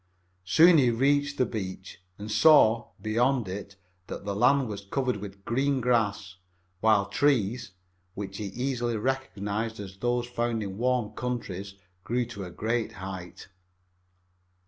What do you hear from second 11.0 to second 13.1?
countries, grew to a great